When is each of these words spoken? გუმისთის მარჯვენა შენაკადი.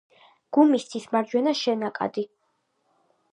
გუმისთის 0.57 1.05
მარჯვენა 1.17 1.53
შენაკადი. 1.59 2.25